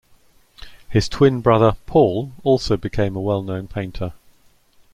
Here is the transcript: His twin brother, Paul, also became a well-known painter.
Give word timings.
His 0.89 1.07
twin 1.07 1.41
brother, 1.41 1.77
Paul, 1.85 2.31
also 2.43 2.75
became 2.75 3.15
a 3.15 3.21
well-known 3.21 3.67
painter. 3.67 4.13